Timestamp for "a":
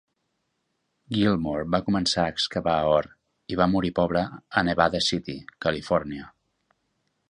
2.25-2.33, 4.35-4.67